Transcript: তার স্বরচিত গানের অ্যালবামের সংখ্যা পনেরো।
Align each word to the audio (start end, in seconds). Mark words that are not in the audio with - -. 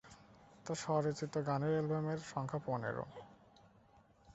তার 0.65 0.75
স্বরচিত 0.75 1.33
গানের 1.47 1.73
অ্যালবামের 1.73 2.19
সংখ্যা 2.31 2.59
পনেরো। 2.65 3.05